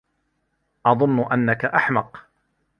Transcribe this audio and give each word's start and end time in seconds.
أظنّ 0.85 1.19
أنّك 1.31 1.65
أحمق. 1.65 2.25